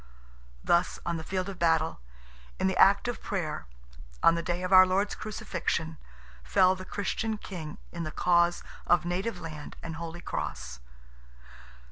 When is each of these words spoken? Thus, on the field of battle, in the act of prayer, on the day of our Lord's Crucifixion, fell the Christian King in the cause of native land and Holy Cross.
Thus, 0.63 0.97
on 1.05 1.17
the 1.17 1.23
field 1.23 1.47
of 1.47 1.59
battle, 1.59 1.99
in 2.59 2.65
the 2.65 2.75
act 2.75 3.07
of 3.07 3.21
prayer, 3.21 3.67
on 4.23 4.33
the 4.33 4.41
day 4.41 4.63
of 4.63 4.73
our 4.73 4.83
Lord's 4.87 5.13
Crucifixion, 5.13 5.99
fell 6.43 6.73
the 6.73 6.85
Christian 6.85 7.37
King 7.37 7.77
in 7.91 8.01
the 8.01 8.09
cause 8.09 8.63
of 8.87 9.05
native 9.05 9.39
land 9.39 9.75
and 9.83 9.97
Holy 9.97 10.19
Cross. 10.21 10.79